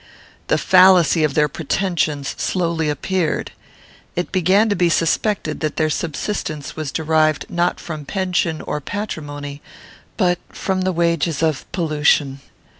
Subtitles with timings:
[0.47, 3.51] The fallacy of their pretensions slowly appeared.
[4.15, 9.61] It began to be suspected that their subsistence was derived not from pension or patrimony,
[10.17, 12.39] but from the wages of pollution.